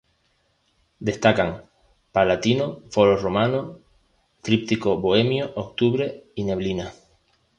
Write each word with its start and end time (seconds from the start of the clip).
Destacan 1.09 1.51
"Palatino", 2.11 2.69
"Foro 2.89 3.15
Romano", 3.17 3.77
"Tríptico 4.41 4.95
bohemio", 4.99 5.51
"Octubre" 5.55 6.25
y 6.33 6.43
"Neblina". 6.43 6.91